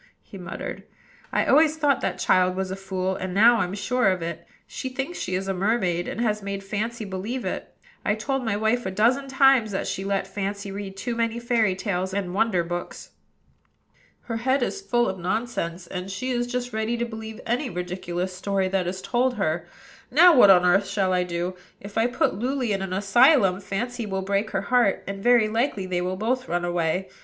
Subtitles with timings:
[0.23, 0.81] he muttered.
[1.31, 4.47] "I always thought that child was a fool, and now I'm sure of it.
[4.65, 7.71] She thinks she is a mermaid, and has made Fancy believe it.
[8.03, 11.75] I've told my wife a dozen times that she let Fancy read too many fairy
[11.75, 13.11] tales and wonder books.
[14.21, 18.33] Her head is full of nonsense, and she is just ready to believe any ridiculous
[18.35, 19.67] story that is told her.
[20.09, 21.53] Now, what on earth shall I do?
[21.79, 25.85] If I put Luly in an asylum, Fancy will break her heart, and very likely
[25.85, 27.07] they will both run away.